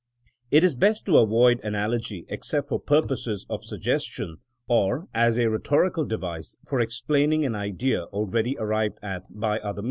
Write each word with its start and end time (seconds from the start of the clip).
'^ 0.25 0.29
It 0.49 0.63
is 0.63 0.73
best 0.73 1.05
to 1.05 1.19
avoid 1.19 1.59
analogy 1.63 2.25
except 2.27 2.69
for 2.69 2.79
purposes 2.79 3.45
of 3.51 3.63
suggestion, 3.63 4.37
or 4.67 5.07
as 5.13 5.37
a 5.37 5.47
rhetorical 5.47 6.05
device 6.05 6.55
for 6.65 6.79
explaining 6.81 7.45
an 7.45 7.53
idea 7.53 8.07
al 8.11 8.25
ready 8.25 8.57
arrived 8.57 8.97
at 9.03 9.25
by 9.29 9.59
other 9.59 9.73
means. 9.75 9.79